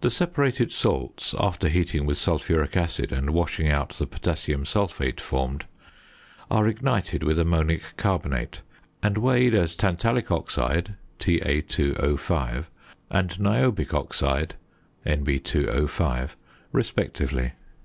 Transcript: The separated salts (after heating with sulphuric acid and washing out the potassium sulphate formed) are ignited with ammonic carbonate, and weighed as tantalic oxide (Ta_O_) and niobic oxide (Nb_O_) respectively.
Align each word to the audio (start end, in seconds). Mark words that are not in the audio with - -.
The 0.00 0.10
separated 0.10 0.72
salts 0.72 1.32
(after 1.38 1.68
heating 1.68 2.06
with 2.06 2.16
sulphuric 2.16 2.76
acid 2.76 3.12
and 3.12 3.30
washing 3.30 3.68
out 3.70 3.90
the 3.90 4.06
potassium 4.08 4.66
sulphate 4.66 5.20
formed) 5.20 5.64
are 6.50 6.66
ignited 6.66 7.22
with 7.22 7.38
ammonic 7.38 7.96
carbonate, 7.96 8.62
and 9.00 9.16
weighed 9.16 9.54
as 9.54 9.76
tantalic 9.76 10.32
oxide 10.32 10.94
(Ta_O_) 11.20 12.64
and 13.12 13.38
niobic 13.38 13.94
oxide 13.94 14.56
(Nb_O_) 15.06 16.30
respectively. 16.72 17.52